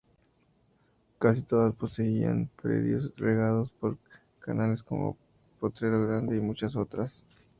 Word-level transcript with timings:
Casi 1.19 1.43
todas 1.43 1.75
poseían 1.75 2.49
predios 2.59 3.13
regados 3.17 3.71
por 3.71 3.99
canales 4.39 4.81
como 4.81 5.15
"Potrero 5.59 6.07
Grande"y 6.07 6.39
muchas 6.41 6.75
otras. 6.75 7.23